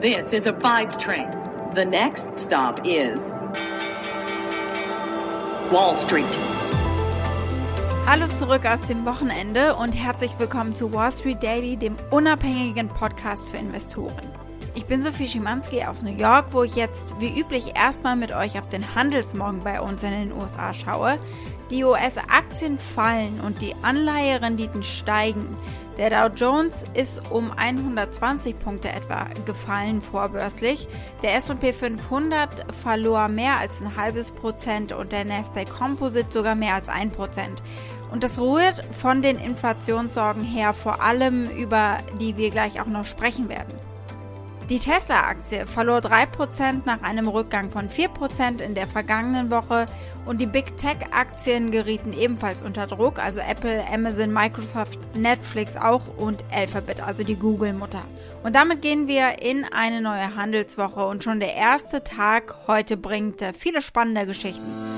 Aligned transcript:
This 0.00 0.32
is 0.32 0.46
a 0.46 0.58
five 0.62 0.98
train. 0.98 1.28
The 1.74 1.84
next 1.84 2.22
stop 2.46 2.80
is 2.86 3.18
Wall 5.70 5.94
Street. 6.06 6.24
Hallo 8.06 8.26
zurück 8.38 8.64
aus 8.64 8.80
dem 8.86 9.04
Wochenende 9.04 9.74
und 9.76 9.92
herzlich 9.92 10.30
willkommen 10.38 10.74
zu 10.74 10.94
Wall 10.94 11.12
Street 11.12 11.42
Daily, 11.42 11.76
dem 11.76 11.96
unabhängigen 12.10 12.88
Podcast 12.88 13.46
für 13.50 13.58
Investoren. 13.58 14.26
Ich 14.74 14.86
bin 14.86 15.02
Sophie 15.02 15.26
Schimanski 15.26 15.84
aus 15.84 16.02
New 16.04 16.16
York, 16.16 16.46
wo 16.52 16.62
ich 16.62 16.76
jetzt 16.76 17.18
wie 17.18 17.40
üblich 17.40 17.74
erstmal 17.74 18.14
mit 18.14 18.30
euch 18.30 18.56
auf 18.56 18.68
den 18.68 18.94
Handelsmorgen 18.94 19.64
bei 19.64 19.80
uns 19.80 20.02
in 20.04 20.12
den 20.12 20.32
USA 20.32 20.72
schaue. 20.72 21.16
Die 21.70 21.82
US-Aktien 21.82 22.78
fallen 22.78 23.40
und 23.44 23.60
die 23.62 23.74
Anleiherenditen 23.82 24.84
steigen. 24.84 25.56
Der 25.98 26.10
Dow 26.10 26.32
Jones 26.34 26.84
ist 26.94 27.20
um 27.30 27.50
120 27.50 28.58
Punkte 28.60 28.90
etwa 28.90 29.26
gefallen 29.44 30.02
vorbörslich. 30.02 30.86
Der 31.22 31.34
S&P 31.34 31.72
500 31.72 32.72
verlor 32.80 33.26
mehr 33.26 33.58
als 33.58 33.82
ein 33.82 33.96
halbes 33.96 34.30
Prozent 34.30 34.92
und 34.92 35.10
der 35.10 35.24
Nasdaq 35.24 35.68
Composite 35.68 36.30
sogar 36.30 36.54
mehr 36.54 36.74
als 36.74 36.88
ein 36.88 37.10
Prozent. 37.10 37.60
Und 38.12 38.22
das 38.22 38.38
rührt 38.38 38.84
von 38.94 39.20
den 39.20 39.36
Inflationssorgen 39.36 40.44
her, 40.44 40.74
vor 40.74 41.02
allem 41.02 41.50
über 41.50 41.98
die 42.20 42.36
wir 42.36 42.50
gleich 42.50 42.80
auch 42.80 42.86
noch 42.86 43.04
sprechen 43.04 43.48
werden. 43.48 43.89
Die 44.70 44.78
Tesla-Aktie 44.78 45.66
verlor 45.66 45.98
3% 45.98 46.82
nach 46.84 47.02
einem 47.02 47.26
Rückgang 47.26 47.72
von 47.72 47.88
4% 47.90 48.60
in 48.60 48.76
der 48.76 48.86
vergangenen 48.86 49.50
Woche 49.50 49.86
und 50.26 50.40
die 50.40 50.46
Big 50.46 50.78
Tech-Aktien 50.78 51.72
gerieten 51.72 52.12
ebenfalls 52.12 52.62
unter 52.62 52.86
Druck, 52.86 53.18
also 53.18 53.40
Apple, 53.40 53.84
Amazon, 53.92 54.32
Microsoft, 54.32 55.00
Netflix 55.16 55.74
auch 55.74 56.02
und 56.16 56.44
Alphabet, 56.52 57.02
also 57.02 57.24
die 57.24 57.34
Google-Mutter. 57.34 58.04
Und 58.44 58.54
damit 58.54 58.80
gehen 58.80 59.08
wir 59.08 59.42
in 59.42 59.64
eine 59.64 60.00
neue 60.00 60.36
Handelswoche 60.36 61.04
und 61.04 61.24
schon 61.24 61.40
der 61.40 61.56
erste 61.56 62.04
Tag 62.04 62.54
heute 62.68 62.96
bringt 62.96 63.42
viele 63.58 63.82
spannende 63.82 64.24
Geschichten. 64.24 64.89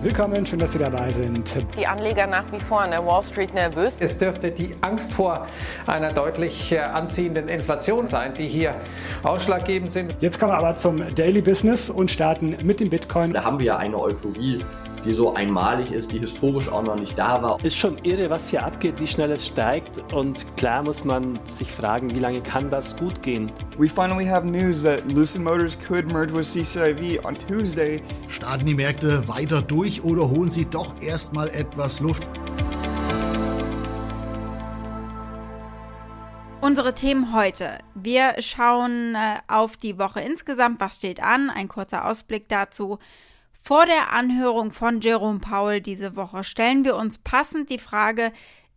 Willkommen, 0.00 0.46
schön, 0.46 0.60
dass 0.60 0.74
Sie 0.74 0.78
dabei 0.78 1.10
sind. 1.10 1.58
Die 1.76 1.84
Anleger 1.84 2.28
nach 2.28 2.44
wie 2.52 2.60
vor 2.60 2.82
an 2.82 2.92
der 2.92 3.04
Wall 3.04 3.20
Street 3.20 3.52
nervös. 3.52 3.96
Es 3.98 4.16
dürfte 4.16 4.52
die 4.52 4.76
Angst 4.80 5.12
vor 5.12 5.48
einer 5.88 6.12
deutlich 6.12 6.70
äh, 6.70 6.78
anziehenden 6.78 7.48
Inflation 7.48 8.06
sein, 8.06 8.32
die 8.34 8.46
hier 8.46 8.76
ausschlaggebend 9.24 9.90
sind. 9.90 10.14
Jetzt 10.20 10.38
kommen 10.38 10.52
wir 10.52 10.58
aber 10.58 10.76
zum 10.76 11.12
Daily 11.16 11.40
Business 11.40 11.90
und 11.90 12.12
starten 12.12 12.56
mit 12.62 12.78
dem 12.78 12.90
Bitcoin. 12.90 13.32
Da 13.32 13.42
haben 13.42 13.58
wir 13.58 13.66
ja 13.66 13.76
eine 13.78 13.98
Euphorie 13.98 14.64
die 15.04 15.12
so 15.12 15.34
einmalig 15.34 15.92
ist, 15.92 16.12
die 16.12 16.18
historisch 16.18 16.68
auch 16.68 16.82
noch 16.82 16.96
nicht 16.96 17.18
da 17.18 17.42
war. 17.42 17.64
Ist 17.64 17.76
schon 17.76 17.98
irre, 18.04 18.30
was 18.30 18.48
hier 18.48 18.64
abgeht, 18.64 19.00
wie 19.00 19.06
schnell 19.06 19.30
es 19.30 19.46
steigt 19.46 20.12
und 20.12 20.44
klar 20.56 20.82
muss 20.82 21.04
man 21.04 21.38
sich 21.44 21.70
fragen, 21.70 22.14
wie 22.14 22.20
lange 22.20 22.40
kann 22.40 22.70
das 22.70 22.96
gut 22.96 23.22
gehen? 23.22 23.50
We 23.78 23.88
finally 23.88 24.26
have 24.26 24.46
news 24.46 24.82
that 24.82 25.10
Lucid 25.12 25.42
Motors 25.42 25.78
could 25.78 26.12
merge 26.12 26.34
with 26.34 26.52
CCIV 26.52 27.24
on 27.24 27.36
Tuesday. 27.38 28.02
Starten 28.28 28.66
die 28.66 28.74
Märkte 28.74 29.26
weiter 29.28 29.62
durch 29.62 30.02
oder 30.04 30.28
holen 30.28 30.50
sie 30.50 30.64
doch 30.64 30.94
erstmal 31.00 31.48
etwas 31.48 32.00
Luft? 32.00 32.28
Unsere 36.60 36.92
Themen 36.92 37.32
heute. 37.32 37.78
Wir 37.94 38.34
schauen 38.40 39.14
äh, 39.14 39.38
auf 39.46 39.76
die 39.76 39.96
Woche 39.96 40.20
insgesamt. 40.20 40.80
Was 40.80 40.96
steht 40.96 41.22
an? 41.22 41.50
Ein 41.50 41.68
kurzer 41.68 42.04
Ausblick 42.04 42.48
dazu. 42.48 42.98
Vor 43.60 43.84
der 43.86 44.12
Anhörung 44.12 44.72
von 44.72 45.00
Jerome 45.00 45.40
Powell 45.40 45.80
diese 45.80 46.16
Woche 46.16 46.44
stellen 46.44 46.84
wir 46.84 46.96
uns 46.96 47.18
passend 47.18 47.70
die 47.70 47.78
Frage, 47.78 48.32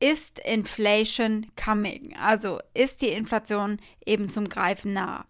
ist 0.00 0.40
Inflation 0.40 1.46
coming? 1.62 2.16
Also 2.20 2.58
ist 2.74 3.02
die 3.02 3.10
Inflation 3.10 3.78
eben 4.04 4.28
zum 4.28 4.48
Greifen 4.48 4.92
nah? 4.92 5.26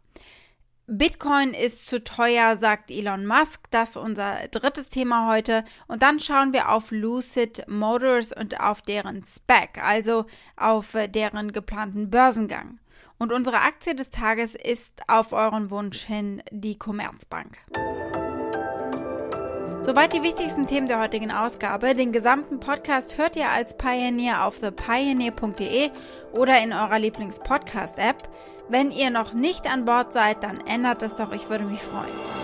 Bitcoin 0.86 1.54
ist 1.54 1.86
zu 1.86 2.02
teuer, 2.02 2.56
sagt 2.56 2.90
Elon 2.90 3.24
Musk. 3.24 3.70
Das 3.70 3.90
ist 3.90 3.96
unser 3.96 4.48
drittes 4.48 4.88
Thema 4.88 5.30
heute. 5.30 5.64
Und 5.86 6.02
dann 6.02 6.20
schauen 6.20 6.52
wir 6.52 6.70
auf 6.70 6.90
Lucid 6.90 7.64
Motors 7.68 8.32
und 8.32 8.60
auf 8.60 8.82
deren 8.82 9.24
SPAC, 9.24 9.78
also 9.82 10.26
auf 10.56 10.96
deren 11.08 11.52
geplanten 11.52 12.10
Börsengang. 12.10 12.78
Und 13.18 13.32
unsere 13.32 13.60
Aktie 13.60 13.94
des 13.94 14.10
Tages 14.10 14.54
ist 14.54 14.92
auf 15.06 15.32
euren 15.32 15.70
Wunsch 15.70 16.00
hin 16.00 16.42
die 16.50 16.76
Commerzbank. 16.76 17.58
Soweit 19.84 20.12
die 20.12 20.22
wichtigsten 20.22 20.64
Themen 20.64 20.86
der 20.86 21.00
heutigen 21.00 21.32
Ausgabe. 21.32 21.96
Den 21.96 22.12
gesamten 22.12 22.60
Podcast 22.60 23.18
hört 23.18 23.34
ihr 23.34 23.50
als 23.50 23.76
Pioneer 23.76 24.46
auf 24.46 24.60
thepioneer.de 24.60 25.90
oder 26.30 26.62
in 26.62 26.72
eurer 26.72 27.00
Lieblings-Podcast-App. 27.00 28.28
Wenn 28.68 28.92
ihr 28.92 29.10
noch 29.10 29.32
nicht 29.34 29.68
an 29.68 29.84
Bord 29.84 30.12
seid, 30.12 30.44
dann 30.44 30.64
ändert 30.68 31.02
es 31.02 31.16
doch, 31.16 31.32
ich 31.32 31.50
würde 31.50 31.64
mich 31.64 31.80
freuen. 31.80 32.41